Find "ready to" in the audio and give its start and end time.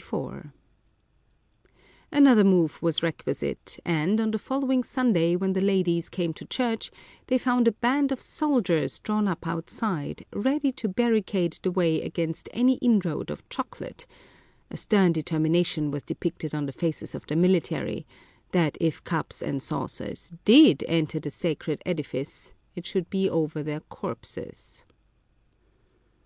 10.32-10.88